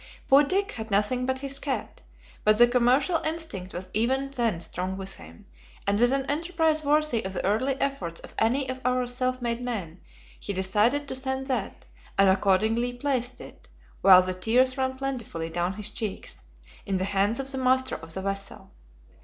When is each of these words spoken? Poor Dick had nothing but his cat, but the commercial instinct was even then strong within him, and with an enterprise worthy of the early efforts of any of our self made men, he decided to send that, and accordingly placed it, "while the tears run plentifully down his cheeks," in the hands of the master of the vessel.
Poor 0.27 0.41
Dick 0.43 0.71
had 0.71 0.89
nothing 0.89 1.27
but 1.27 1.37
his 1.45 1.59
cat, 1.59 2.01
but 2.43 2.57
the 2.57 2.67
commercial 2.67 3.17
instinct 3.17 3.71
was 3.71 3.87
even 3.93 4.31
then 4.31 4.59
strong 4.59 4.97
within 4.97 5.25
him, 5.25 5.45
and 5.85 5.99
with 5.99 6.11
an 6.11 6.25
enterprise 6.25 6.83
worthy 6.83 7.23
of 7.23 7.33
the 7.33 7.45
early 7.45 7.75
efforts 7.79 8.19
of 8.21 8.33
any 8.39 8.67
of 8.67 8.81
our 8.83 9.05
self 9.05 9.43
made 9.43 9.61
men, 9.61 10.01
he 10.39 10.53
decided 10.53 11.07
to 11.07 11.13
send 11.13 11.45
that, 11.45 11.85
and 12.17 12.29
accordingly 12.29 12.93
placed 12.93 13.39
it, 13.39 13.67
"while 14.01 14.23
the 14.23 14.33
tears 14.33 14.75
run 14.75 14.95
plentifully 14.95 15.49
down 15.51 15.73
his 15.73 15.91
cheeks," 15.91 16.45
in 16.83 16.97
the 16.97 17.03
hands 17.03 17.39
of 17.39 17.51
the 17.51 17.57
master 17.59 17.93
of 17.97 18.11
the 18.15 18.23
vessel. 18.23 18.71